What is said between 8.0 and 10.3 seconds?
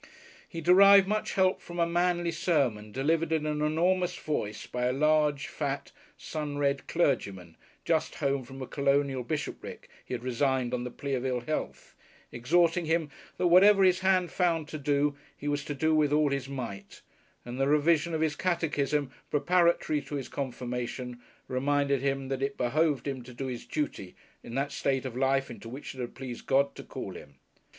home from a colonial bishopric he had